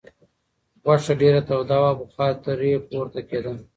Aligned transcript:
غوښه 0.83 1.13
ډېره 1.21 1.41
توده 1.47 1.77
وه 1.81 1.89
او 1.91 1.97
بخار 2.01 2.33
ترې 2.43 2.71
پورته 2.87 3.21
کېده. 3.29 3.53